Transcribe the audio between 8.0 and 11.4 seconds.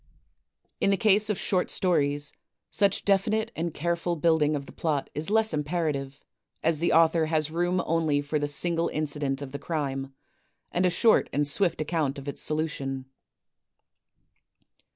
for the single incident of the crime, and a short